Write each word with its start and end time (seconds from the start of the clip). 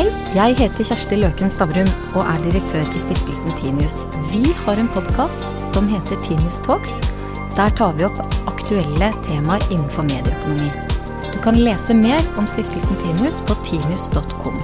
Hei, 0.00 0.06
jeg 0.32 0.54
heter 0.56 0.86
Kjersti 0.88 1.16
Løken 1.20 1.50
Stavrum 1.52 1.88
og 2.16 2.22
er 2.22 2.38
direktør 2.46 2.86
i 2.88 3.00
stiftelsen 3.02 3.52
Tinius. 3.58 3.98
Vi 4.30 4.54
har 4.62 4.80
en 4.80 4.88
podkast 4.94 5.44
som 5.74 5.90
heter 5.92 6.16
Tinius 6.24 6.56
Talks. 6.64 6.94
Der 7.58 7.68
tar 7.76 7.92
vi 7.98 8.06
opp 8.08 8.16
aktuelle 8.48 9.10
temaer 9.28 9.66
innenfor 9.68 10.08
medieøkonomi. 10.08 10.70
Du 11.34 11.36
kan 11.44 11.60
lese 11.60 11.92
mer 12.00 12.24
om 12.40 12.48
stiftelsen 12.48 12.96
Tinius 13.02 13.42
på 13.44 13.58
tinius.com. 13.68 14.56